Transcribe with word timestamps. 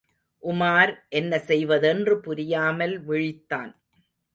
உமார் 0.43 0.93
என்ன 1.09 1.39
செய்வதென்று 1.39 2.19
புரியாமல் 2.19 2.95
விழித்தான். 3.05 3.71